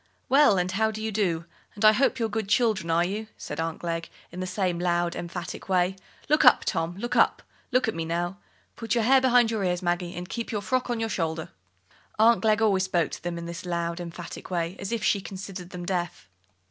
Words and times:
"Well, 0.29 0.57
and 0.57 0.71
how 0.71 0.89
do 0.89 0.99
you 0.99 1.11
do? 1.11 1.45
And 1.75 1.85
I 1.85 1.91
hope 1.91 2.17
you're 2.17 2.27
good 2.27 2.49
children, 2.49 2.89
are 2.89 3.05
you?" 3.05 3.27
said 3.37 3.59
Aunt 3.59 3.77
Glegg, 3.77 4.09
in 4.31 4.39
the 4.39 4.47
same 4.47 4.79
loud, 4.79 5.15
emphatic 5.15 5.69
way. 5.69 5.95
"Look 6.27 6.43
up, 6.43 6.65
Tom, 6.65 6.97
look 6.97 7.15
up. 7.15 7.43
Look 7.71 7.87
at 7.87 7.93
me 7.93 8.03
now. 8.03 8.39
Put 8.75 8.95
your 8.95 9.03
hair 9.03 9.21
behind 9.21 9.51
your 9.51 9.63
ears, 9.63 9.83
Maggie, 9.83 10.15
and 10.15 10.27
keep 10.27 10.51
your 10.51 10.63
frock 10.63 10.89
on 10.89 10.99
your 10.99 11.07
shoulder." 11.07 11.49
Aunt 12.17 12.41
Glegg 12.41 12.63
always 12.63 12.85
spoke 12.85 13.11
to 13.11 13.21
them 13.21 13.37
in 13.37 13.45
this 13.45 13.63
loud, 13.63 13.99
emphatic 13.99 14.49
way, 14.49 14.75
as 14.79 14.91
if 14.91 15.03
she 15.03 15.21
considered 15.21 15.69
them 15.69 15.85
deaf. 15.85 16.27